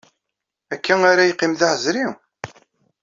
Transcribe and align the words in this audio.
Akka 0.73 0.95
ara 1.11 1.29
yeqqim 1.29 1.53
d 1.59 1.61
aɛezri? 1.67 2.05